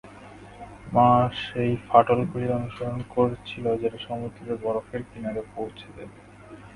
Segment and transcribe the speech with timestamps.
[0.93, 1.07] মা
[1.41, 6.17] সেই ফাটলগুলি অনুসরণ করছিল যেটা সমুদ্রের বরফের কিনারে পৌঁছে দেবে।